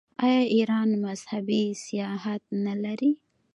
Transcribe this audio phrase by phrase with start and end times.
[0.23, 3.11] آیا ایران مذهبي سیاحت نلري؟